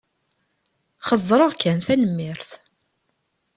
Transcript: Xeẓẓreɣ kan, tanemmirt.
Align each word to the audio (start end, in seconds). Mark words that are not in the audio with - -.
Xeẓẓreɣ 1.07 1.51
kan, 1.61 1.79
tanemmirt. 1.87 2.49